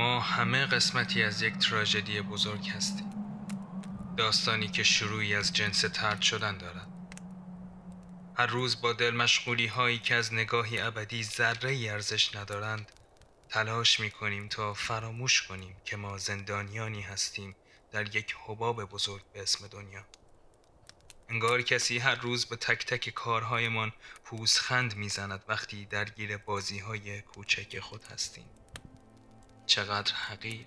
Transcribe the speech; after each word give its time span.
ما 0.00 0.20
همه 0.20 0.66
قسمتی 0.66 1.22
از 1.22 1.42
یک 1.42 1.58
تراژدی 1.58 2.20
بزرگ 2.20 2.68
هستیم. 2.68 3.10
داستانی 4.16 4.68
که 4.68 4.82
شروعی 4.82 5.34
از 5.34 5.52
جنس 5.52 5.80
ترد 5.80 6.20
شدن 6.22 6.58
دارد 6.58 6.88
هر 8.36 8.46
روز 8.46 8.80
با 8.80 8.92
دل 8.92 9.10
مشغولی 9.10 9.66
هایی 9.66 9.98
که 9.98 10.14
از 10.14 10.34
نگاهی 10.34 10.80
ابدی 10.80 11.24
ذره 11.24 11.90
ارزش 11.90 12.36
ندارند 12.36 12.92
تلاش 13.48 14.00
می 14.00 14.10
کنیم 14.10 14.48
تا 14.48 14.74
فراموش 14.74 15.42
کنیم 15.42 15.76
که 15.84 15.96
ما 15.96 16.18
زندانیانی 16.18 17.02
هستیم 17.02 17.56
در 17.92 18.16
یک 18.16 18.36
حباب 18.46 18.84
بزرگ 18.84 19.22
به 19.32 19.42
اسم 19.42 19.68
دنیا. 19.68 20.04
انگار 21.28 21.62
کسی 21.62 21.98
هر 21.98 22.14
روز 22.14 22.46
به 22.46 22.56
تک 22.56 22.86
تک 22.86 23.10
کارهایمان 23.10 23.92
پوزخند 24.24 24.96
می‌زند 24.96 25.44
وقتی 25.48 25.84
درگیر 25.84 26.36
بازی 26.36 26.78
های 26.78 27.22
کوچک 27.22 27.80
خود 27.80 28.04
هستیم. 28.04 28.59
چقدر 29.70 30.14
حقیر. 30.14 30.66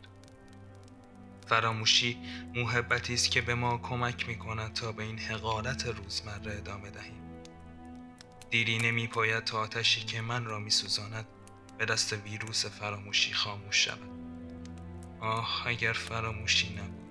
فراموشی 1.48 2.18
محبتی 2.56 3.14
است 3.14 3.32
که 3.32 3.42
به 3.42 3.56
ما 3.56 3.78
کمک 3.78 4.28
می 4.28 4.36
کند 4.40 4.74
تا 4.74 4.92
به 4.92 5.04
این 5.04 5.20
حقارت 5.20 5.86
روزمره 5.86 6.58
ادامه 6.58 6.90
دهیم. 6.90 7.24
دیری 8.50 8.78
نمی 8.78 9.08
پاید 9.08 9.44
تا 9.44 9.60
آتشی 9.60 10.04
که 10.04 10.22
من 10.22 10.46
را 10.46 10.60
می 10.60 10.70
سوزاند 10.70 11.26
به 11.78 11.86
دست 11.86 12.14
ویروس 12.14 12.66
فراموشی 12.66 13.34
خاموش 13.34 13.86
شود. 13.86 14.10
آه 15.20 15.64
اگر 15.68 15.94
فراموشی 15.94 16.74
نبود. 16.74 17.04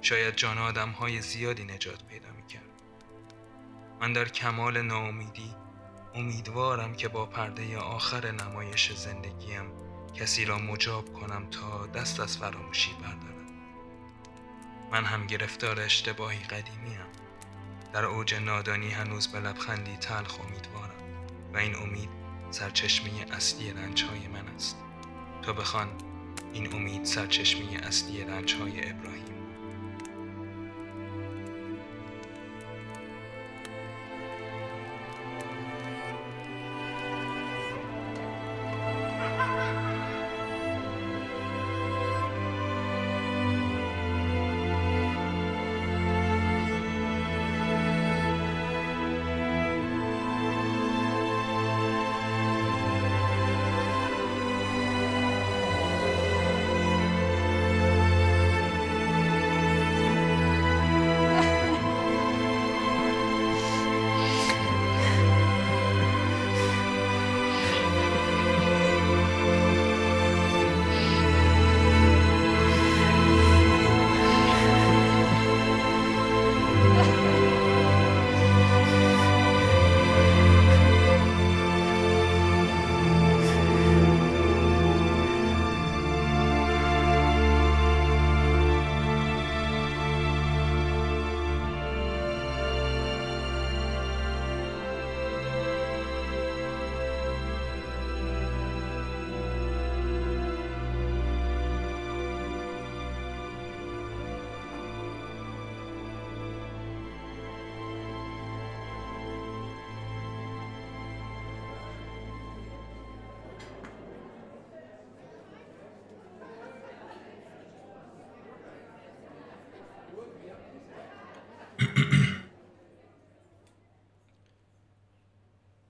شاید 0.00 0.36
جان 0.36 0.58
آدم 0.58 0.90
های 0.90 1.20
زیادی 1.20 1.64
نجات 1.64 2.04
پیدا 2.04 2.30
می 2.30 2.46
کرد 2.46 2.82
من 4.00 4.12
در 4.12 4.28
کمال 4.28 4.82
ناامیدی 4.82 5.54
امیدوارم 6.14 6.94
که 6.94 7.08
با 7.08 7.26
پرده 7.26 7.78
آخر 7.78 8.30
نمایش 8.30 8.92
زندگیم 8.92 9.83
کسی 10.14 10.44
را 10.44 10.58
مجاب 10.58 11.12
کنم 11.12 11.46
تا 11.50 11.86
دست 11.86 12.20
از 12.20 12.38
فراموشی 12.38 12.92
بردارم. 12.92 13.34
من 14.92 15.04
هم 15.04 15.26
گرفتار 15.26 15.80
اشتباهی 15.80 16.38
قدیمیم. 16.38 16.94
در 17.92 18.04
اوج 18.04 18.34
نادانی 18.34 18.90
هنوز 18.90 19.28
به 19.28 19.40
لبخندی 19.40 19.96
تلخ 19.96 20.40
امیدوارم 20.40 20.94
و 21.54 21.56
این 21.56 21.76
امید 21.76 22.08
سرچشمه 22.50 23.10
اصلی 23.32 23.70
رنج 23.70 24.04
های 24.04 24.28
من 24.28 24.48
است. 24.48 24.76
تا 25.42 25.52
بخوان 25.52 25.88
این 26.52 26.74
امید 26.74 27.04
سرچشمه 27.04 27.76
اصلی 27.82 28.24
رنج 28.24 28.54
های 28.54 28.90
ابراهیم. 28.90 29.33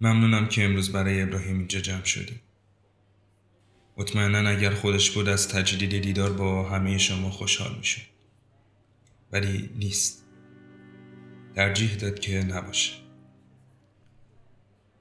ممنونم 0.04 0.48
که 0.48 0.64
امروز 0.64 0.92
برای 0.92 1.22
ابراهیم 1.22 1.58
اینجا 1.58 1.80
جمع 1.80 2.04
شدیم. 2.04 2.40
مطمئنا 3.96 4.50
اگر 4.50 4.70
خودش 4.70 5.10
بود 5.10 5.28
از 5.28 5.48
تجدید 5.48 6.02
دیدار 6.02 6.32
با 6.32 6.68
همه 6.68 6.98
شما 6.98 7.30
خوشحال 7.30 7.76
می‌شد. 7.76 8.02
ولی 9.32 9.70
نیست. 9.76 10.24
ترجیح 11.54 11.94
داد 11.94 12.18
که 12.18 12.42
نباشه. 12.42 12.92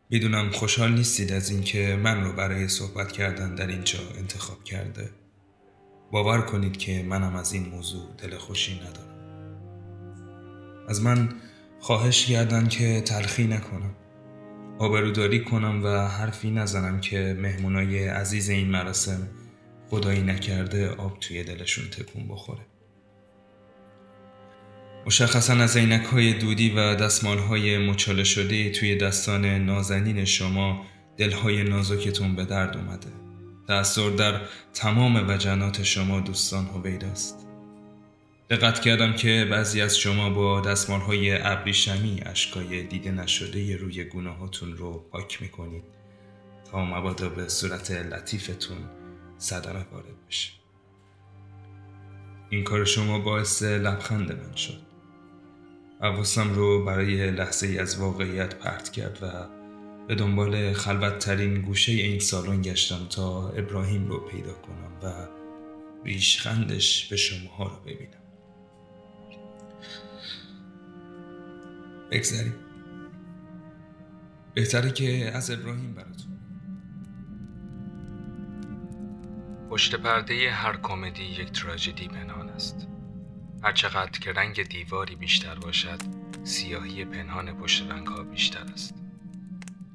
می‌دونم 0.09 0.49
خوشحال 0.49 0.91
نیستید 0.91 1.31
از 1.31 1.49
اینکه 1.49 1.99
من 2.03 2.23
رو 2.23 2.33
برای 2.33 2.67
صحبت 2.67 3.11
کردن 3.11 3.55
در 3.55 3.67
اینجا 3.67 3.99
انتخاب 4.17 4.63
کرده. 4.63 5.09
باور 6.11 6.41
کنید 6.41 6.77
که 6.77 7.03
منم 7.03 7.35
از 7.35 7.53
این 7.53 7.69
موضوع 7.69 8.15
دل 8.17 8.37
خوشی 8.37 8.79
ندارم. 8.79 9.13
از 10.89 11.01
من 11.01 11.35
خواهش 11.79 12.25
کردن 12.25 12.67
که 12.67 13.01
تلخی 13.01 13.47
نکنم. 13.47 13.95
آبروداری 14.79 15.43
کنم 15.43 15.83
و 15.83 16.07
حرفی 16.07 16.51
نزنم 16.51 17.01
که 17.01 17.37
مهمونای 17.39 18.07
عزیز 18.07 18.49
این 18.49 18.67
مراسم 18.67 19.27
خدایی 19.89 20.21
نکرده 20.21 20.89
آب 20.89 21.19
توی 21.19 21.43
دلشون 21.43 21.85
تکون 21.89 22.27
بخوره. 22.27 22.61
مشخصا 25.05 25.53
از 25.53 25.77
عینک 25.77 26.03
های 26.05 26.33
دودی 26.33 26.69
و 26.69 26.95
دستمال 26.95 27.37
های 27.37 27.89
مچاله 27.89 28.23
شده 28.23 28.69
توی 28.69 28.95
دستان 28.95 29.45
نازنین 29.45 30.25
شما 30.25 30.85
دلهای 31.17 31.63
نازکتون 31.63 32.35
به 32.35 32.45
درد 32.45 32.77
اومده. 32.77 33.07
تأثیر 33.67 34.09
در 34.09 34.41
تمام 34.73 35.29
وجنات 35.29 35.83
شما 35.83 36.19
دوستان 36.19 36.65
هویداست. 36.65 37.42
دقت 38.49 38.79
کردم 38.79 39.13
که 39.13 39.47
بعضی 39.51 39.81
از 39.81 39.97
شما 39.97 40.29
با 40.29 40.61
دستمال 40.61 40.99
های 40.99 41.41
ابریشمی 41.41 42.21
اشکای 42.25 42.83
دیده 42.83 43.11
نشده 43.11 43.77
روی 43.77 44.03
گناهاتون 44.03 44.77
رو 44.77 45.05
پاک 45.11 45.41
می‌کنید 45.41 45.83
تا 46.71 46.85
مبادا 46.85 47.29
به 47.29 47.47
صورت 47.49 47.91
لطیفتون 47.91 48.77
صدمه 49.37 49.85
وارد 49.91 50.27
بشه. 50.27 50.51
این 52.49 52.63
کار 52.63 52.85
شما 52.85 53.19
باعث 53.19 53.63
لبخند 53.63 54.31
من 54.31 54.55
شد. 54.55 54.79
حواسم 56.01 56.53
رو 56.53 56.85
برای 56.85 57.31
لحظه 57.31 57.67
ای 57.67 57.79
از 57.79 57.99
واقعیت 57.99 58.55
پرت 58.55 58.91
کرد 58.91 59.19
و 59.21 59.47
به 60.07 60.15
دنبال 60.15 60.73
خلوتترین 60.73 61.61
گوشه 61.61 61.91
این 61.91 62.19
سالن 62.19 62.61
گشتم 62.61 63.07
تا 63.09 63.49
ابراهیم 63.49 64.07
رو 64.07 64.19
پیدا 64.19 64.53
کنم 64.53 64.91
و 65.03 65.27
ریشخندش 66.05 67.07
به 67.07 67.15
شماها 67.15 67.63
رو 67.63 67.79
ببینم. 67.85 68.22
بگذریم. 72.13 72.55
بهتره 74.53 74.91
که 74.91 75.31
از 75.35 75.51
ابراهیم 75.51 75.93
براتون. 75.93 76.39
پشت 79.69 79.95
پرده 79.95 80.51
هر 80.51 80.77
کمدی 80.77 81.23
یک 81.23 81.51
تراژدی 81.51 82.07
پنهان 82.07 82.49
است. 82.49 82.87
هرچقدر 83.63 84.19
که 84.19 84.33
رنگ 84.33 84.63
دیواری 84.63 85.15
بیشتر 85.15 85.55
باشد 85.55 85.99
سیاهی 86.43 87.05
پنهان 87.05 87.57
پشت 87.57 87.91
رنگ 87.91 88.07
ها 88.07 88.23
بیشتر 88.23 88.63
است. 88.73 88.95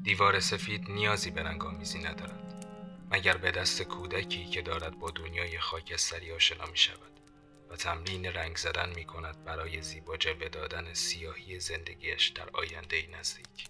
دیوار 0.03 0.41
سفید 0.41 0.91
نیازی 0.91 1.31
به 1.31 1.43
رنگ 1.43 1.65
آمیزی 1.65 1.99
ندارد 1.99 2.67
مگر 3.11 3.37
به 3.37 3.51
دست 3.51 3.83
کودکی 3.83 4.45
که 4.45 4.63
دارد 4.63 4.99
با 4.99 5.11
دنیای 5.11 5.59
خاکستری 5.59 6.33
آشنا 6.33 6.67
می 6.71 6.77
شود 6.77 7.18
و 7.71 7.77
تمرین 7.77 8.27
رنگ 8.27 8.57
زدن 8.57 8.89
می 8.95 9.05
کند 9.05 9.45
برای 9.45 9.83
زیبا 9.83 10.17
جلوه 10.17 10.49
دادن 10.49 10.95
سیاهی 10.95 11.61
زندگیش 11.61 12.29
در 12.29 12.51
آینده 12.53 13.07
نزدیک. 13.07 13.69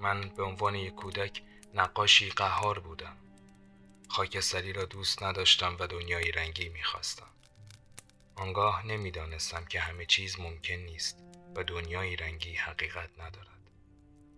من 0.00 0.28
به 0.28 0.42
عنوان 0.42 0.74
یک 0.74 0.94
کودک 0.94 1.42
نقاشی 1.74 2.30
قهار 2.30 2.78
بودم. 2.78 3.16
خاکستری 4.08 4.72
را 4.72 4.84
دوست 4.84 5.22
نداشتم 5.22 5.76
و 5.78 5.86
دنیای 5.86 6.32
رنگی 6.32 6.68
می‌خواستم. 6.68 7.30
آنگاه 8.36 8.86
نمی‌دانستم 8.86 9.64
که 9.64 9.80
همه 9.80 10.06
چیز 10.06 10.40
ممکن 10.40 10.74
نیست 10.74 11.18
و 11.56 11.64
دنیای 11.64 12.16
رنگی 12.16 12.54
حقیقت 12.54 13.10
ندارد. 13.18 13.70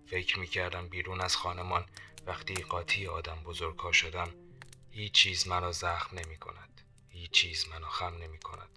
فکر 0.07 0.39
می‌کردم 0.39 0.89
بیرون 0.89 1.21
از 1.21 1.37
خانمان 1.37 1.87
وقتی 2.27 2.55
قاطی 2.55 3.07
آدم 3.07 3.43
بزرگها 3.43 3.93
شدم 3.93 4.29
هیچ 4.91 5.13
چیز 5.13 5.49
مرا 5.49 5.73
زخم 5.73 6.19
نمی 6.19 6.37
کند 6.37 6.72
هیچ 7.23 7.31
چیز 7.31 7.69
منو 7.69 7.87
خم 7.87 8.15
نمی 8.23 8.39
کند 8.39 8.69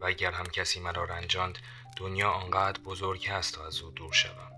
و 0.00 0.04
اگر 0.04 0.32
هم 0.32 0.46
کسی 0.46 0.80
مرا 0.80 1.04
رنجاند 1.04 1.58
دنیا 1.96 2.30
آنقدر 2.30 2.80
بزرگ 2.80 3.28
است 3.30 3.54
تا 3.54 3.66
از 3.66 3.80
او 3.80 3.90
دور 3.90 4.12
شوم. 4.12 4.52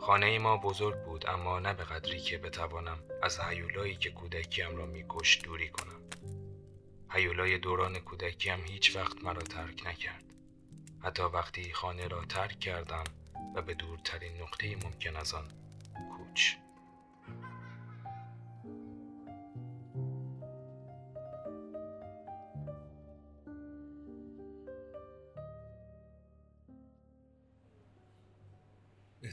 خانه 0.00 0.38
ما 0.38 0.56
بزرگ 0.56 1.04
بود 1.04 1.26
اما 1.26 1.58
نه 1.58 1.74
به 1.74 1.84
قدری 1.84 2.20
که 2.20 2.38
بتوانم 2.38 2.98
از 3.22 3.40
حیولایی 3.40 3.96
که 3.96 4.10
کودکیم 4.10 4.76
را 4.76 4.86
میکش 4.86 5.40
دوری 5.44 5.68
کنم. 5.68 6.00
حیولای 7.08 7.58
دوران 7.58 7.98
کودکیم 7.98 8.64
هیچ 8.64 8.96
وقت 8.96 9.24
مرا 9.24 9.42
ترک 9.42 9.86
نکرد. 9.86 10.24
حتی 11.02 11.22
وقتی 11.22 11.72
خانه 11.72 12.08
را 12.08 12.24
ترک 12.24 12.60
کردم 12.60 13.04
و 13.54 13.62
به 13.62 13.74
دورترین 13.74 14.42
نقطه 14.42 14.76
ممکن 14.76 15.16
از 15.16 15.34
آن 15.34 15.48
کوچ. 15.94 16.65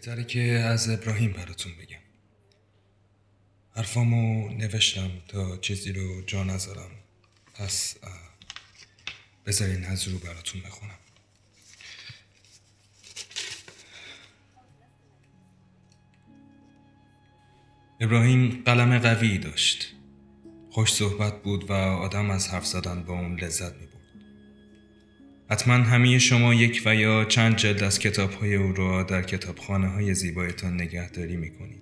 بهتره 0.06 0.24
که 0.24 0.42
از 0.42 0.90
ابراهیم 0.90 1.32
براتون 1.32 1.72
بگم. 1.76 1.98
حرفامو 3.76 4.50
نوشتم 4.50 5.12
تا 5.28 5.58
چیزی 5.58 5.94
رو 5.94 6.22
جا 6.22 6.44
نذارم. 6.44 6.92
پس 7.54 7.96
بذارین 9.46 9.86
از 9.86 10.08
رو 10.08 10.20
براتون 10.20 10.62
بخونم. 10.62 10.98
ابراهیم 18.00 18.64
قلم 18.66 19.00
قوی 19.00 19.38
داشت. 19.38 19.94
خوش 20.72 20.94
صحبت 20.94 21.44
بود 21.44 21.70
و 21.70 21.74
آدم 21.74 22.30
از 22.30 22.48
حرف 22.48 22.66
زدن 22.66 23.04
با 23.04 23.14
اون 23.14 23.40
لذت 23.40 23.74
می 23.74 23.93
حتما 25.54 25.74
همه 25.74 26.20
شما 26.20 26.54
یک 26.54 26.82
و 26.86 26.96
یا 26.96 27.26
چند 27.26 27.56
جلد 27.56 27.84
از 27.84 28.00
کتاب 28.00 28.34
های 28.34 28.56
او 28.56 28.74
را 28.74 29.04
در 29.04 29.22
کتابخانه 29.22 29.88
های 29.88 30.14
زیبایتان 30.14 30.74
نگهداری 30.74 31.36
می 31.36 31.52
کنید. 31.52 31.82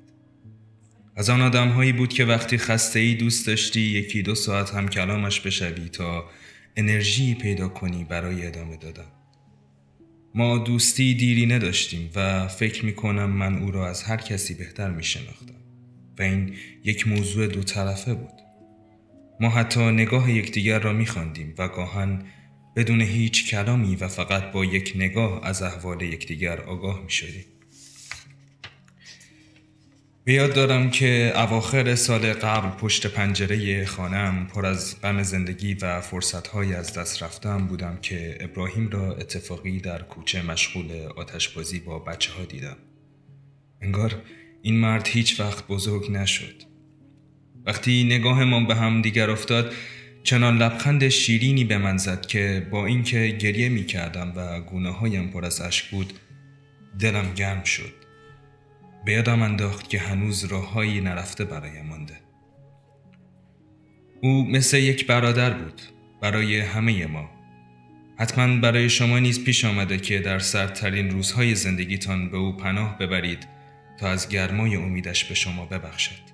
از 1.15 1.29
آن 1.29 1.41
آدم 1.41 1.69
هایی 1.69 1.91
بود 1.91 2.13
که 2.13 2.25
وقتی 2.25 2.57
خسته 2.57 2.99
ای 2.99 3.13
دوست 3.13 3.47
داشتی 3.47 3.81
یکی 3.81 4.21
دو 4.21 4.35
ساعت 4.35 4.69
هم 4.69 4.87
کلامش 4.87 5.39
بشوی 5.39 5.89
تا 5.89 6.29
انرژی 6.75 7.35
پیدا 7.35 7.67
کنی 7.67 8.03
برای 8.03 8.47
ادامه 8.47 8.77
دادن. 8.77 9.07
ما 10.35 10.57
دوستی 10.57 11.13
دیری 11.13 11.45
نداشتیم 11.45 12.09
و 12.15 12.47
فکر 12.47 12.85
می 12.85 12.93
کنم 12.93 13.29
من 13.29 13.57
او 13.57 13.71
را 13.71 13.89
از 13.89 14.03
هر 14.03 14.17
کسی 14.17 14.53
بهتر 14.53 14.89
می 14.89 15.03
شناختم 15.03 15.61
و 16.19 16.21
این 16.21 16.53
یک 16.83 17.07
موضوع 17.07 17.47
دو 17.47 17.63
طرفه 17.63 18.13
بود. 18.13 18.41
ما 19.39 19.49
حتی 19.49 19.79
نگاه 19.79 20.31
یکدیگر 20.31 20.79
را 20.79 20.93
می 20.93 21.05
خواندیم 21.05 21.53
و 21.57 21.67
گاهن 21.67 22.23
بدون 22.75 23.01
هیچ 23.01 23.49
کلامی 23.49 23.95
و 23.95 24.07
فقط 24.07 24.51
با 24.51 24.65
یک 24.65 24.93
نگاه 24.95 25.45
از 25.45 25.61
احوال 25.61 26.01
یکدیگر 26.01 26.61
آگاه 26.61 27.03
می 27.03 27.11
شدیم. 27.11 27.45
بیاد 30.23 30.53
دارم 30.53 30.91
که 30.91 31.33
اواخر 31.35 31.95
سال 31.95 32.33
قبل 32.33 32.69
پشت 32.69 33.07
پنجره 33.07 33.85
خانم 33.85 34.47
پر 34.47 34.65
از 34.65 35.01
غم 35.01 35.23
زندگی 35.23 35.73
و 35.73 36.01
فرصتهای 36.01 36.73
از 36.73 36.93
دست 36.93 37.23
رفتم 37.23 37.67
بودم 37.67 37.97
که 38.01 38.37
ابراهیم 38.39 38.89
را 38.89 39.15
اتفاقی 39.15 39.79
در 39.79 40.01
کوچه 40.01 40.41
مشغول 40.41 40.91
آتشبازی 41.15 41.79
با 41.79 41.99
بچه 41.99 42.33
ها 42.33 42.45
دیدم. 42.45 42.77
انگار 43.81 44.21
این 44.61 44.79
مرد 44.79 45.07
هیچ 45.07 45.39
وقت 45.39 45.67
بزرگ 45.67 46.11
نشد. 46.11 46.63
وقتی 47.65 48.03
نگاهمان 48.03 48.67
به 48.67 48.75
هم 48.75 49.01
دیگر 49.01 49.29
افتاد 49.29 49.73
چنان 50.23 50.57
لبخند 50.57 51.09
شیرینی 51.09 51.63
به 51.63 51.77
من 51.77 51.97
زد 51.97 52.25
که 52.25 52.67
با 52.71 52.85
اینکه 52.85 53.27
گریه 53.27 53.69
می 53.69 53.85
کردم 53.85 54.33
و 54.35 54.61
گونه 54.61 54.89
هایم 54.91 55.27
پر 55.27 55.45
از 55.45 55.61
اشک 55.61 55.91
بود 55.91 56.13
دلم 56.99 57.33
گرم 57.33 57.63
شد. 57.63 57.93
به 59.05 59.11
یادم 59.11 59.41
انداخت 59.41 59.89
که 59.89 59.99
هنوز 59.99 60.45
راههایی 60.45 61.01
نرفته 61.01 61.45
برایم 61.45 61.85
مانده. 61.85 62.13
او 64.21 64.51
مثل 64.51 64.77
یک 64.77 65.07
برادر 65.07 65.53
بود 65.53 65.81
برای 66.21 66.59
همه 66.59 67.07
ما. 67.07 67.29
حتما 68.17 68.61
برای 68.61 68.89
شما 68.89 69.19
نیز 69.19 69.43
پیش 69.43 69.65
آمده 69.65 69.97
که 69.97 70.19
در 70.19 70.39
سردترین 70.39 71.09
روزهای 71.09 71.55
زندگیتان 71.55 72.29
به 72.29 72.37
او 72.37 72.57
پناه 72.57 72.97
ببرید 72.97 73.47
تا 73.99 74.07
از 74.07 74.29
گرمای 74.29 74.75
امیدش 74.75 75.25
به 75.25 75.35
شما 75.35 75.65
ببخشد. 75.65 76.30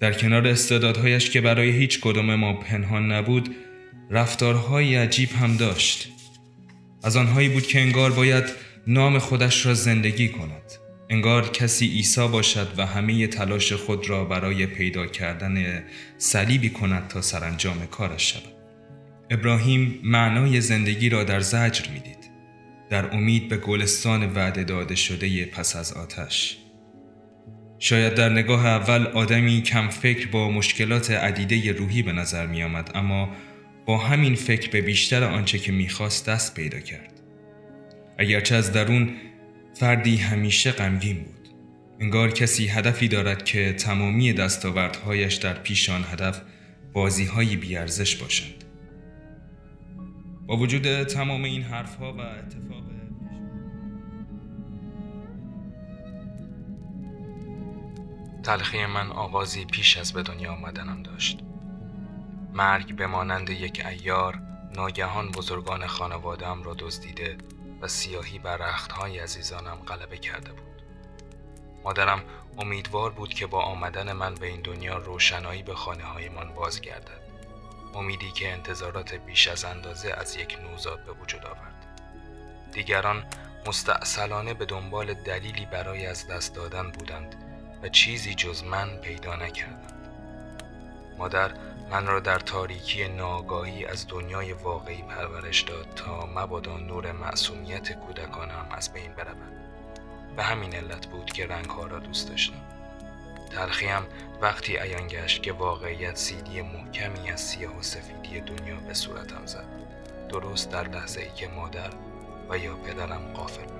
در 0.00 0.12
کنار 0.12 0.46
استعدادهایش 0.46 1.30
که 1.30 1.40
برای 1.40 1.70
هیچ 1.70 2.00
کدام 2.00 2.34
ما 2.34 2.52
پنهان 2.52 3.12
نبود 3.12 3.56
رفتارهای 4.10 4.96
عجیب 4.96 5.30
هم 5.30 5.56
داشت. 5.56 6.08
از 7.02 7.16
آنهایی 7.16 7.48
بود 7.48 7.66
که 7.66 7.80
انگار 7.80 8.12
باید 8.12 8.44
نام 8.86 9.18
خودش 9.18 9.66
را 9.66 9.74
زندگی 9.74 10.28
کند. 10.28 10.72
انگار 11.10 11.48
کسی 11.48 11.86
عیسی 11.86 12.28
باشد 12.28 12.68
و 12.76 12.86
همه 12.86 13.26
تلاش 13.26 13.72
خود 13.72 14.10
را 14.10 14.24
برای 14.24 14.66
پیدا 14.66 15.06
کردن 15.06 15.84
صلیبی 16.18 16.70
کند 16.70 17.08
تا 17.08 17.22
سرانجام 17.22 17.86
کارش 17.86 18.32
شود. 18.32 18.52
ابراهیم 19.30 20.00
معنای 20.04 20.60
زندگی 20.60 21.08
را 21.08 21.24
در 21.24 21.40
زجر 21.40 21.90
می‌دید. 21.90 22.18
در 22.90 23.14
امید 23.14 23.48
به 23.48 23.56
گلستان 23.56 24.32
وعده 24.32 24.64
داده 24.64 24.94
شده 24.94 25.44
پس 25.44 25.76
از 25.76 25.92
آتش. 25.92 26.58
شاید 27.78 28.14
در 28.14 28.28
نگاه 28.28 28.66
اول 28.66 29.06
آدمی 29.06 29.62
کم 29.62 29.88
فکر 29.88 30.28
با 30.28 30.50
مشکلات 30.50 31.10
عدیده 31.10 31.72
روحی 31.72 32.02
به 32.02 32.12
نظر 32.12 32.46
می 32.46 32.62
آمد 32.62 32.90
اما 32.94 33.28
با 33.86 33.98
همین 33.98 34.34
فکر 34.34 34.70
به 34.70 34.80
بیشتر 34.80 35.24
آنچه 35.24 35.58
که 35.58 35.72
می‌خواست 35.72 36.28
دست 36.28 36.54
پیدا 36.54 36.80
کرد. 36.80 37.20
اگرچه 38.18 38.54
از 38.54 38.72
درون 38.72 39.10
فردی 39.74 40.16
همیشه 40.16 40.72
غمگین 40.72 41.16
بود. 41.16 41.48
انگار 42.00 42.30
کسی 42.30 42.66
هدفی 42.66 43.08
دارد 43.08 43.44
که 43.44 43.72
تمامی 43.72 44.32
دستاوردهایش 44.32 45.34
در 45.34 45.54
پیش 45.54 45.90
آن 45.90 46.04
هدف 46.12 46.42
بازیهایی 46.92 47.56
بیارزش 47.56 48.16
باشند. 48.16 48.64
با 50.46 50.56
وجود 50.56 51.02
تمام 51.02 51.44
این 51.44 51.62
حرفها 51.62 52.12
و 52.12 52.20
اتفاق 52.20 52.87
تلخی 58.48 58.86
من 58.86 59.12
آغازی 59.12 59.64
پیش 59.64 59.96
از 59.96 60.12
به 60.12 60.22
دنیا 60.22 60.52
آمدنم 60.52 61.02
داشت. 61.02 61.38
مرگ 62.52 62.96
به 62.96 63.06
مانند 63.06 63.50
یک 63.50 63.86
ایار 63.86 64.40
ناگهان 64.74 65.30
بزرگان 65.30 65.86
خانوادم 65.86 66.62
را 66.62 66.74
دزدیده 66.78 67.38
و 67.80 67.88
سیاهی 67.88 68.38
بر 68.38 68.56
رختهای 68.56 69.18
عزیزانم 69.18 69.74
غلبه 69.74 70.18
کرده 70.18 70.52
بود. 70.52 70.82
مادرم 71.84 72.22
امیدوار 72.58 73.10
بود 73.10 73.34
که 73.34 73.46
با 73.46 73.62
آمدن 73.62 74.12
من 74.12 74.34
به 74.34 74.46
این 74.46 74.60
دنیا 74.60 74.98
روشنایی 74.98 75.62
به 75.62 75.74
خانه 75.74 76.04
هایمان 76.04 76.54
بازگردد. 76.54 77.20
امیدی 77.94 78.30
که 78.30 78.52
انتظارات 78.52 79.14
بیش 79.14 79.48
از 79.48 79.64
اندازه 79.64 80.12
از 80.12 80.36
یک 80.36 80.58
نوزاد 80.62 81.04
به 81.04 81.12
وجود 81.12 81.44
آورد. 81.46 81.86
دیگران 82.72 83.24
مستاصلانه 83.66 84.54
به 84.54 84.64
دنبال 84.64 85.14
دلیلی 85.14 85.66
برای 85.66 86.06
از 86.06 86.28
دست 86.28 86.54
دادن 86.54 86.90
بودند 86.90 87.47
و 87.82 87.88
چیزی 87.88 88.34
جز 88.34 88.64
من 88.64 88.96
پیدا 88.96 89.36
نکردند. 89.36 89.92
مادر 91.18 91.50
من 91.90 92.06
را 92.06 92.20
در 92.20 92.38
تاریکی 92.38 93.08
ناگاهی 93.08 93.86
از 93.86 94.06
دنیای 94.08 94.52
واقعی 94.52 95.02
پرورش 95.02 95.60
داد 95.62 95.86
تا 95.96 96.26
مبادا 96.26 96.76
نور 96.76 97.12
معصومیت 97.12 97.92
کودکانم 97.92 98.66
از 98.70 98.92
بین 98.92 99.12
برود. 99.12 99.52
به 100.36 100.42
همین 100.42 100.74
علت 100.74 101.06
بود 101.06 101.32
که 101.32 101.46
رنگها 101.46 101.86
را 101.86 101.98
دوست 101.98 102.28
داشتم. 102.28 102.60
تلخیم 103.50 104.06
وقتی 104.40 104.76
عیان 104.76 105.06
گشت 105.06 105.42
که 105.42 105.52
واقعیت 105.52 106.16
سیدی 106.16 106.62
محکمی 106.62 107.30
از 107.30 107.40
سیاه 107.40 107.78
و 107.78 107.82
سفیدی 107.82 108.40
دنیا 108.40 108.76
به 108.76 108.94
صورتم 108.94 109.46
زد. 109.46 109.66
درست 110.28 110.70
در 110.70 110.88
لحظه 110.88 111.20
ای 111.20 111.30
که 111.36 111.48
مادر 111.48 111.90
و 112.48 112.58
یا 112.58 112.74
پدرم 112.74 113.32
قافل 113.34 113.77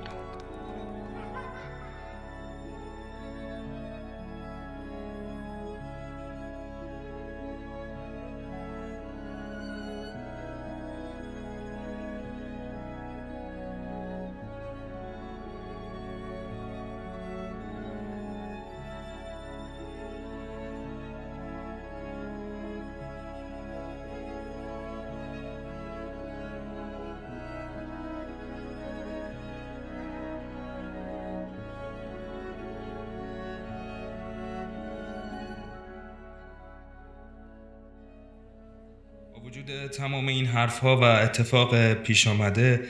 وجود 39.49 39.87
تمام 39.87 40.29
این 40.29 40.47
حرفها 40.47 40.97
و 40.97 41.03
اتفاق 41.03 41.93
پیش 41.95 42.27
آمده 42.27 42.89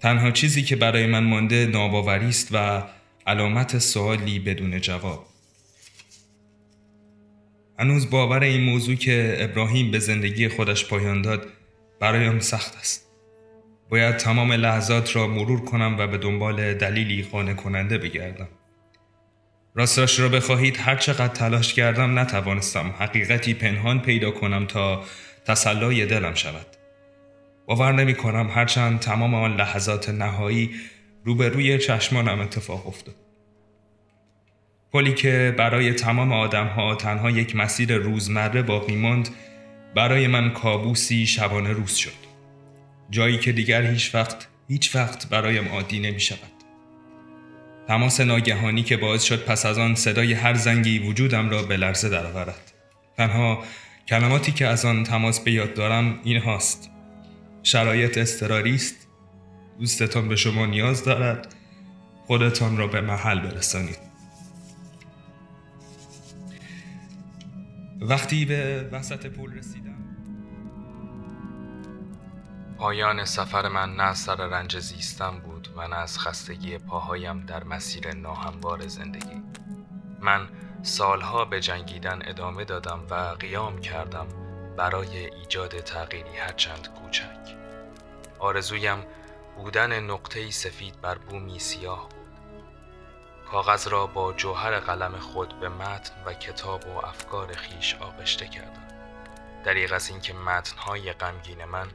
تنها 0.00 0.30
چیزی 0.30 0.62
که 0.62 0.76
برای 0.76 1.06
من 1.06 1.24
مانده 1.24 1.66
ناباوری 1.66 2.28
است 2.28 2.48
و 2.52 2.82
علامت 3.26 3.78
سوالی 3.78 4.38
بدون 4.38 4.80
جواب. 4.80 5.26
هنوز 7.78 8.10
باور 8.10 8.42
این 8.42 8.60
موضوع 8.60 8.94
که 8.94 9.36
ابراهیم 9.40 9.90
به 9.90 9.98
زندگی 9.98 10.48
خودش 10.48 10.86
پایان 10.86 11.22
داد 11.22 11.46
برایم 12.00 12.40
سخت 12.40 12.76
است. 12.76 13.06
باید 13.90 14.16
تمام 14.16 14.52
لحظات 14.52 15.16
را 15.16 15.26
مرور 15.26 15.64
کنم 15.64 15.96
و 15.98 16.06
به 16.06 16.18
دنبال 16.18 16.74
دلیلی 16.74 17.22
خانه 17.32 17.54
کننده 17.54 17.98
بگردم. 17.98 18.48
راستش 19.74 20.20
را 20.20 20.28
بخواهید 20.28 20.76
هر 20.76 20.96
چقدر 20.96 21.34
تلاش 21.34 21.74
کردم 21.74 22.18
نتوانستم 22.18 22.94
حقیقتی 22.98 23.54
پنهان 23.54 24.00
پیدا 24.00 24.30
کنم 24.30 24.66
تا 24.66 25.04
تسلای 25.44 26.06
دلم 26.06 26.34
شود. 26.34 26.66
باور 27.66 27.92
نمی 27.92 28.14
کنم 28.14 28.50
هرچند 28.54 29.00
تمام 29.00 29.34
آن 29.34 29.56
لحظات 29.56 30.08
نهایی 30.08 30.70
روبروی 31.24 31.78
چشمانم 31.78 32.40
اتفاق 32.40 32.86
افتاد. 32.86 33.14
پلی 34.92 35.14
که 35.14 35.54
برای 35.58 35.92
تمام 35.92 36.32
آدم 36.32 36.66
ها 36.66 36.94
تنها 36.94 37.30
یک 37.30 37.56
مسیر 37.56 37.96
روزمره 37.96 38.62
باقی 38.62 38.96
ماند 38.96 39.28
برای 39.94 40.26
من 40.26 40.50
کابوسی 40.50 41.26
شبانه 41.26 41.72
روز 41.72 41.94
شد. 41.94 42.22
جایی 43.10 43.38
که 43.38 43.52
دیگر 43.52 43.82
هیچ 43.82 44.14
وقت 44.14 44.48
هیچ 44.68 44.96
وقت 44.96 45.28
برایم 45.28 45.68
عادی 45.68 46.00
نمی 46.00 46.20
شود 46.20 46.52
تماس 47.88 48.20
ناگهانی 48.20 48.82
که 48.82 48.96
باعث 48.96 49.22
شد 49.22 49.44
پس 49.44 49.66
از 49.66 49.78
آن 49.78 49.94
صدای 49.94 50.32
هر 50.32 50.54
زنگی 50.54 50.98
وجودم 50.98 51.50
را 51.50 51.62
به 51.62 51.76
لرزه 51.76 52.08
درآورد. 52.08 52.72
تنها 53.16 53.64
کلماتی 54.08 54.52
که 54.52 54.66
از 54.66 54.84
آن 54.84 55.04
تماس 55.04 55.40
به 55.40 55.52
یاد 55.52 55.74
دارم 55.74 56.20
این 56.24 56.42
هاست 56.42 56.90
شرایط 57.62 58.18
استراری 58.18 58.74
است. 58.74 59.08
دوستتان 59.78 60.28
به 60.28 60.36
شما 60.36 60.66
نیاز 60.66 61.04
دارد. 61.04 61.54
خودتان 62.26 62.76
را 62.76 62.86
به 62.86 63.00
محل 63.00 63.40
برسانید. 63.40 63.98
وقتی 68.00 68.44
به 68.44 68.88
وسط 68.92 69.26
پول 69.26 69.58
رسیدم 69.58 69.92
پایان 72.78 73.24
سفر 73.24 73.68
من 73.68 73.96
نه 73.96 74.14
سر 74.14 74.36
رنج 74.36 74.78
زیستم 74.78 75.38
بود 75.38 75.68
و 75.76 75.88
نه 75.88 75.96
از 75.96 76.18
خستگی 76.18 76.78
پاهایم 76.78 77.40
در 77.40 77.64
مسیر 77.64 78.14
ناهموار 78.14 78.86
زندگی. 78.86 79.42
من 80.20 80.48
سالها 80.82 81.44
به 81.44 81.60
جنگیدن 81.60 82.22
ادامه 82.24 82.64
دادم 82.64 83.06
و 83.10 83.14
قیام 83.14 83.80
کردم 83.80 84.26
برای 84.76 85.26
ایجاد 85.34 85.80
تغییری 85.80 86.36
هرچند 86.36 86.88
کوچک. 86.94 87.56
آرزویم 88.38 89.06
بودن 89.56 90.00
نقطه 90.00 90.50
سفید 90.50 91.00
بر 91.00 91.18
بومی 91.18 91.58
سیاه 91.58 92.08
بود. 92.08 92.22
کاغذ 93.50 93.88
را 93.88 94.06
با 94.06 94.32
جوهر 94.32 94.80
قلم 94.80 95.18
خود 95.18 95.60
به 95.60 95.68
متن 95.68 96.24
و 96.26 96.32
کتاب 96.32 96.86
و 96.86 97.06
افکار 97.06 97.52
خیش 97.52 97.94
آغشته 97.94 98.48
کردم. 98.48 98.88
دریغ 99.64 99.92
از 99.92 100.08
اینکه 100.08 100.34
متنهای 100.34 101.12
غمگین 101.12 101.64
من 101.64 101.86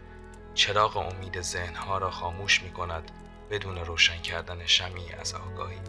چراغ 0.53 0.97
امید 0.97 1.41
ذهنها 1.41 1.97
را 1.97 2.11
خاموش 2.11 2.63
می 2.63 2.71
کند 2.71 3.11
بدون 3.49 3.77
روشن 3.77 4.21
کردن 4.21 4.65
شمی 4.65 5.13
از 5.19 5.33
آگاهی. 5.33 5.79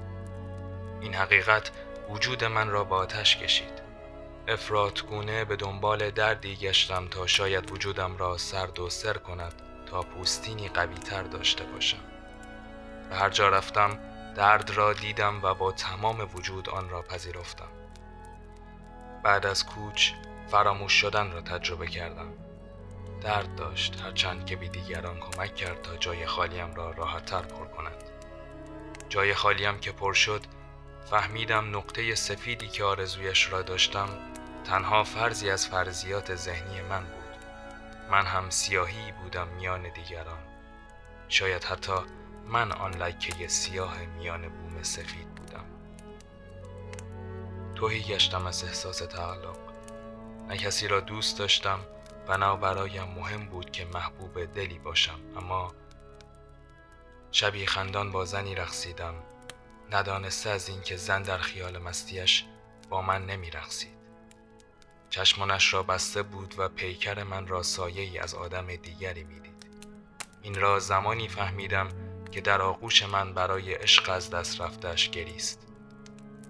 این 1.00 1.14
حقیقت 1.14 1.70
وجود 2.08 2.44
من 2.44 2.70
را 2.70 2.84
با 2.84 2.96
آتش 2.96 3.36
کشید. 3.36 3.82
افراتگونه 4.48 5.44
به 5.44 5.56
دنبال 5.56 6.10
دردی 6.10 6.56
گشتم 6.56 7.08
تا 7.08 7.26
شاید 7.26 7.72
وجودم 7.72 8.16
را 8.16 8.38
سرد 8.38 8.78
و 8.78 8.90
سر 8.90 9.12
کند 9.12 9.54
تا 9.86 10.02
پوستینی 10.02 10.68
قوی 10.68 10.94
تر 10.94 11.22
داشته 11.22 11.64
باشم. 11.64 11.98
به 13.10 13.16
هر 13.16 13.30
جا 13.30 13.48
رفتم 13.48 13.98
درد 14.36 14.70
را 14.70 14.92
دیدم 14.92 15.42
و 15.42 15.54
با 15.54 15.72
تمام 15.72 16.28
وجود 16.34 16.68
آن 16.68 16.88
را 16.88 17.02
پذیرفتم. 17.02 17.68
بعد 19.22 19.46
از 19.46 19.66
کوچ 19.66 20.10
فراموش 20.50 20.92
شدن 20.92 21.32
را 21.32 21.40
تجربه 21.40 21.86
کردم. 21.86 22.32
درد 23.20 23.54
داشت 23.54 24.00
هرچند 24.00 24.46
که 24.46 24.56
بی 24.56 24.68
دیگران 24.68 25.20
کمک 25.20 25.54
کرد 25.54 25.82
تا 25.82 25.96
جای 25.96 26.26
خالیم 26.26 26.74
را 26.74 26.90
راحتتر 26.90 27.42
پر 27.42 27.64
کند. 27.66 28.04
جای 29.08 29.34
خالیم 29.34 29.78
که 29.78 29.92
پر 29.92 30.12
شد 30.12 30.40
فهمیدم 31.10 31.76
نقطه 31.76 32.14
سفیدی 32.14 32.68
که 32.68 32.84
آرزویش 32.84 33.52
را 33.52 33.62
داشتم 33.62 34.08
تنها 34.64 35.04
فرضی 35.04 35.50
از 35.50 35.68
فرضیات 35.68 36.34
ذهنی 36.34 36.80
من 36.80 37.00
بود. 37.00 37.46
من 38.10 38.26
هم 38.26 38.50
سیاهی 38.50 39.12
بودم 39.12 39.48
میان 39.48 39.82
دیگران. 39.82 40.38
شاید 41.28 41.64
حتی 41.64 41.92
من 42.48 42.72
آن 42.72 42.94
لکه 42.94 43.48
سیاه 43.48 43.98
میان 44.18 44.48
بوم 44.48 44.82
سفید 44.82 45.34
بودم. 45.34 45.64
توهی 47.74 48.02
گشتم 48.02 48.46
از 48.46 48.64
احساس 48.64 48.98
تعلق. 48.98 49.56
نه 50.48 50.56
کسی 50.56 50.88
را 50.88 51.00
دوست 51.00 51.38
داشتم 51.38 51.80
بنا 52.26 52.56
برایم 52.56 53.08
مهم 53.08 53.46
بود 53.46 53.70
که 53.70 53.84
محبوب 53.84 54.44
دلی 54.44 54.78
باشم. 54.78 55.20
اما 55.36 55.74
شبی 57.32 57.66
خندان 57.66 58.12
با 58.12 58.24
زنی 58.24 58.54
رقصیدم. 58.54 59.14
ندانسته 59.90 60.50
از 60.50 60.68
اینکه 60.68 60.96
زن 60.96 61.22
در 61.22 61.38
خیال 61.38 61.78
مستیش 61.78 62.44
با 62.88 63.02
من 63.02 63.26
نمی 63.26 63.50
رقصید. 63.50 63.98
چشمانش 65.10 65.74
را 65.74 65.82
بسته 65.82 66.22
بود 66.22 66.54
و 66.58 66.68
پیکر 66.68 67.22
من 67.22 67.46
را 67.46 67.62
سایه 67.62 68.02
ای 68.02 68.18
از 68.18 68.34
آدم 68.34 68.76
دیگری 68.76 69.24
می‌دید. 69.24 69.66
این 70.42 70.54
را 70.54 70.78
زمانی 70.78 71.28
فهمیدم 71.28 71.88
که 72.32 72.40
در 72.40 72.62
آغوش 72.62 73.02
من 73.02 73.34
برای 73.34 73.74
عشق 73.74 74.10
از 74.10 74.30
دست 74.30 74.60
رفتش 74.60 75.10
گریست. 75.10 75.66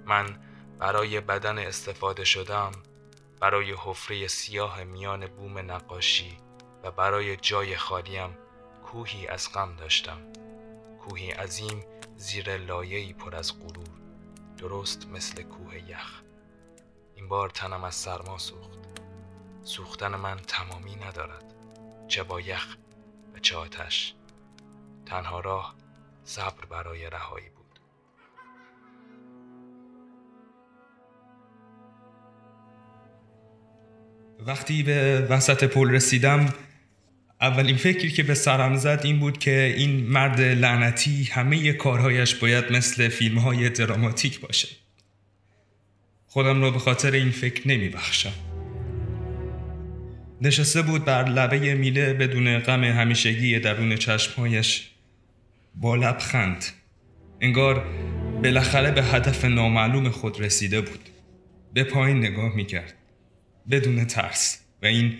من 0.06 0.38
برای 0.78 1.20
بدن 1.20 1.58
استفاده 1.58 2.24
شدم 2.24 2.72
برای 3.40 3.74
حفره 3.84 4.26
سیاه 4.26 4.84
میان 4.84 5.26
بوم 5.26 5.58
نقاشی 5.58 6.36
و 6.82 6.90
برای 6.90 7.36
جای 7.36 7.76
خالیم 7.76 8.38
کوهی 8.86 9.26
از 9.26 9.52
غم 9.52 9.76
داشتم 9.76 10.32
کوهی 11.00 11.30
عظیم 11.30 11.84
زیر 12.18 12.56
لایه‌ای 12.56 13.12
پر 13.12 13.36
از 13.36 13.60
غرور 13.60 13.88
درست 14.58 15.06
مثل 15.06 15.42
کوه 15.42 15.90
یخ. 15.90 16.22
این 17.14 17.28
بار 17.28 17.50
تنم 17.50 17.84
از 17.84 17.94
سرما 17.94 18.38
سوخت. 18.38 18.78
سوختن 19.62 20.16
من 20.16 20.36
تمامی 20.36 20.96
ندارد. 20.96 21.54
چه 22.08 22.22
با 22.22 22.40
یخ 22.40 22.76
و 23.34 23.38
چه 23.38 23.56
آتش. 23.56 24.14
تنها 25.06 25.40
راه 25.40 25.74
صبر 26.24 26.64
برای 26.64 27.10
رهایی 27.10 27.48
بود. 27.48 27.80
وقتی 34.46 34.82
به 34.82 35.26
وسط 35.30 35.64
پل 35.64 35.90
رسیدم 35.90 36.54
اولین 37.40 37.76
فکری 37.76 38.10
که 38.10 38.22
به 38.22 38.34
سرم 38.34 38.76
زد 38.76 39.00
این 39.04 39.18
بود 39.18 39.38
که 39.38 39.74
این 39.76 40.06
مرد 40.06 40.40
لعنتی 40.40 41.24
همه 41.24 41.72
کارهایش 41.72 42.34
باید 42.34 42.72
مثل 42.72 43.08
فیلم 43.08 43.38
های 43.38 43.68
دراماتیک 43.70 44.40
باشه. 44.40 44.68
خودم 46.26 46.62
را 46.62 46.70
به 46.70 46.78
خاطر 46.78 47.10
این 47.12 47.30
فکر 47.30 47.68
نمی 47.68 47.88
بخشم. 47.88 48.32
نشسته 50.40 50.82
بود 50.82 51.04
بر 51.04 51.28
لبه 51.28 51.74
میله 51.74 52.12
بدون 52.12 52.58
غم 52.58 52.84
همیشگی 52.84 53.58
درون 53.58 53.96
چشمهایش 53.96 54.88
با 55.74 55.96
لبخند 55.96 56.64
انگار 57.40 57.84
بالاخره 58.42 58.90
به 58.90 59.02
هدف 59.02 59.44
نامعلوم 59.44 60.08
خود 60.10 60.40
رسیده 60.40 60.80
بود. 60.80 61.00
به 61.74 61.84
پایین 61.84 62.18
نگاه 62.18 62.56
می‌کرد. 62.56 62.94
بدون 63.70 64.04
ترس. 64.04 64.58
و 64.82 64.86
این 64.86 65.18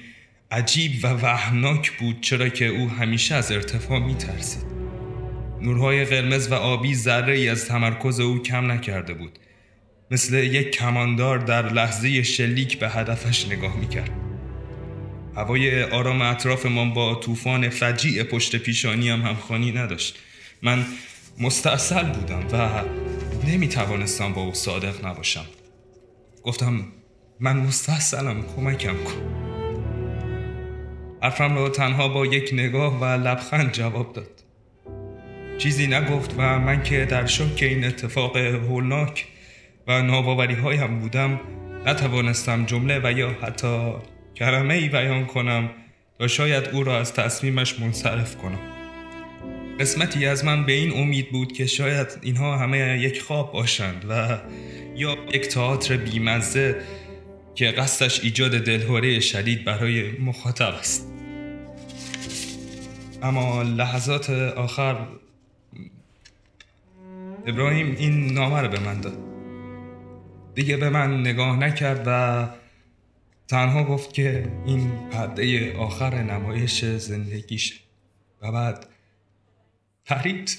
عجیب 0.51 0.93
و 1.03 1.09
وحناک 1.09 1.99
بود 1.99 2.21
چرا 2.21 2.49
که 2.49 2.67
او 2.67 2.89
همیشه 2.91 3.35
از 3.35 3.53
ارتفاع 3.53 3.99
می 3.99 4.15
ترسید. 4.15 4.63
نورهای 5.61 6.05
قرمز 6.05 6.53
و 6.53 6.55
آبی 6.55 6.95
ذره 6.95 7.37
ای 7.37 7.49
از 7.49 7.67
تمرکز 7.67 8.21
او 8.21 8.43
کم 8.43 8.73
نکرده 8.73 9.15
بود. 9.15 9.39
مثل 10.11 10.35
یک 10.35 10.71
کماندار 10.71 11.39
در 11.39 11.73
لحظه 11.73 12.23
شلیک 12.23 12.79
به 12.79 12.89
هدفش 12.89 13.47
نگاه 13.47 13.77
می 13.77 13.89
کرد. 13.89 14.11
هوای 15.37 15.83
آرام 15.83 16.23
اطرافمان 16.23 16.95
با 16.95 17.15
طوفان 17.15 17.69
فجیع 17.69 18.23
پشت 18.23 18.57
پیشانی 18.57 19.09
هم 19.09 19.23
همخانی 19.23 19.73
نداشت. 19.73 20.19
من 20.63 20.87
مستاصل 21.41 22.05
بودم 22.05 22.47
و 22.53 22.85
نمی 23.47 23.69
توانستم 23.69 24.33
با 24.33 24.43
او 24.43 24.55
صادق 24.55 25.07
نباشم. 25.07 25.47
گفتم 26.43 26.85
من 27.41 27.57
مستاصلم 27.57 28.45
کمکم 28.57 29.05
کن. 29.05 29.38
حرفم 31.23 31.55
را 31.55 31.69
تنها 31.69 32.09
با 32.09 32.27
یک 32.27 32.51
نگاه 32.53 33.01
و 33.01 33.05
لبخند 33.05 33.73
جواب 33.73 34.13
داد. 34.13 34.45
چیزی 35.59 35.87
نگفت 35.87 36.35
و 36.39 36.59
من 36.59 36.83
که 36.83 37.05
در 37.05 37.27
شک 37.27 37.63
این 37.63 37.85
اتفاق 37.85 38.37
هولناک 38.37 39.27
و 39.87 40.03
ناباوری 40.03 40.55
هایم 40.55 41.01
بودم 41.01 41.41
نتوانستم 41.87 42.65
جمله 42.65 43.01
و 43.05 43.13
یا 43.13 43.31
حتی 43.43 43.93
کلمه 44.37 44.75
ای 44.75 44.89
بیان 44.89 45.27
کنم 45.27 45.71
تا 46.19 46.27
شاید 46.27 46.69
او 46.73 46.85
را 46.85 46.99
از 46.99 47.15
تصمیمش 47.15 47.81
منصرف 47.81 48.37
کنم. 48.37 48.59
قسمتی 49.81 50.27
از 50.27 50.45
من 50.45 50.67
به 50.67 50.73
این 50.73 51.03
امید 51.03 51.31
بود 51.31 51.53
که 51.53 51.67
شاید 51.67 52.07
اینها 52.23 52.59
همه 52.59 52.99
یک 53.01 53.23
خواب 53.23 53.53
باشند 53.53 54.05
و 54.09 54.39
یا 54.97 55.17
یک 55.35 55.49
تئاتر 55.49 55.97
بیمزه 55.97 56.77
که 57.59 57.71
قصدش 57.71 58.21
ایجاد 58.21 58.59
دلهوره 58.59 59.21
شدید 59.21 59.65
برای 59.65 60.11
مخاطب 60.13 60.75
است. 60.75 61.13
اما 63.23 63.63
لحظات 63.63 64.31
آخر 64.31 65.07
ابراهیم 67.47 67.97
این 67.99 68.33
نامه 68.33 68.61
رو 68.61 68.69
به 68.69 68.79
من 68.79 69.01
داد. 69.01 69.19
دیگه 70.55 70.77
به 70.77 70.91
من 70.91 71.21
نگاه 71.21 71.59
نکرد 71.59 72.03
و 72.07 72.49
تنها 73.49 73.85
گفت 73.85 74.13
که 74.13 74.53
این 74.67 75.09
پرده 75.11 75.77
آخر 75.77 76.23
نمایش 76.23 76.85
زندگیشه. 76.85 77.75
و 78.43 78.53
بعد 78.53 78.87
پرید 80.05 80.59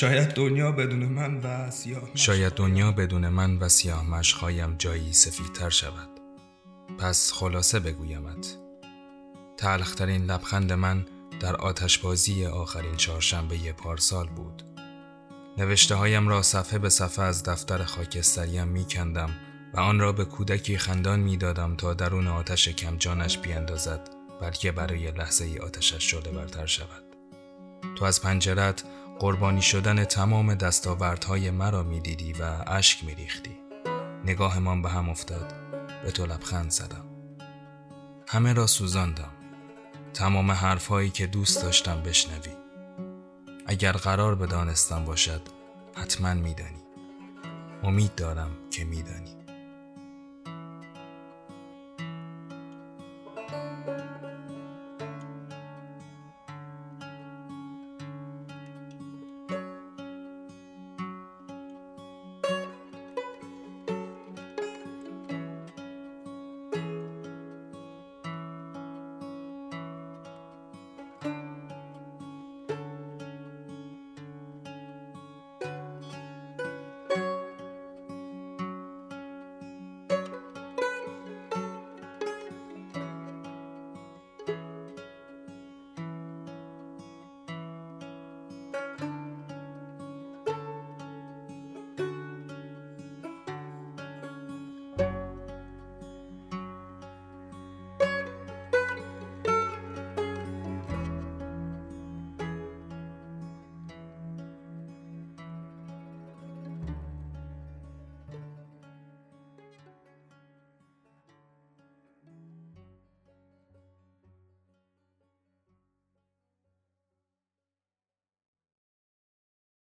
شاید 0.00 0.28
دنیا 0.28 0.72
بدون 0.72 1.04
من 1.04 1.36
و 1.36 1.70
سیاه 1.70 2.02
شاید 2.14 2.52
دنیا 2.52 2.92
بدون 2.92 3.28
من 3.28 3.58
و 3.58 3.68
سیاه 3.68 4.10
مشخایم 4.10 4.74
جایی 4.78 5.12
سفیدتر 5.12 5.70
شود. 5.70 6.08
پس 6.98 7.32
خلاصه 7.32 7.80
بگویمت. 7.80 8.56
تلخترین 9.56 10.24
لبخند 10.24 10.72
من 10.72 11.06
در 11.40 11.56
آتشبازی 11.56 12.46
آخرین 12.46 12.96
چهارشنبه 12.96 13.72
پارسال 13.72 14.28
بود. 14.28 14.62
نوشته 15.58 15.94
هایم 15.94 16.28
را 16.28 16.42
صفحه 16.42 16.78
به 16.78 16.88
صفحه 16.88 17.24
از 17.24 17.42
دفتر 17.42 17.84
خاکستریم 17.84 18.68
می 18.68 18.84
کندم 18.84 19.30
و 19.74 19.80
آن 19.80 20.00
را 20.00 20.12
به 20.12 20.24
کودکی 20.24 20.78
خندان 20.78 21.20
می 21.20 21.36
دادم 21.36 21.76
تا 21.76 21.94
درون 21.94 22.26
آتش 22.26 22.68
کمجانش 22.68 23.38
بیاندازد 23.38 24.08
بلکه 24.40 24.72
برای 24.72 25.10
لحظه 25.10 25.44
ای 25.44 25.58
آتشش 25.58 26.04
شده 26.04 26.30
برتر 26.30 26.66
شود. 26.66 27.04
تو 27.96 28.04
از 28.04 28.22
پنجرت 28.22 28.84
قربانی 29.20 29.62
شدن 29.62 30.04
تمام 30.04 30.54
دستاوردهای 30.54 31.50
مرا 31.50 31.82
می‌دیدی 31.82 32.32
و 32.32 32.42
اشک 32.66 33.04
میریختی. 33.04 33.56
نگاهمان 34.24 34.82
به 34.82 34.90
هم 34.90 35.08
افتاد. 35.08 35.54
به 36.04 36.10
تو 36.10 36.26
لبخند 36.26 36.70
زدم. 36.70 37.04
همه 38.28 38.52
را 38.52 38.66
سوزاندم. 38.66 39.30
تمام 40.14 40.50
حرفهایی 40.50 41.10
که 41.10 41.26
دوست 41.26 41.62
داشتم 41.62 42.02
بشنوی. 42.02 42.52
اگر 43.66 43.92
قرار 43.92 44.34
به 44.34 44.46
دانستم 44.46 45.04
باشد 45.04 45.42
حتما 45.94 46.34
میدانی. 46.34 46.82
امید 47.82 48.14
دارم 48.14 48.50
که 48.70 48.84
میدانی. 48.84 49.39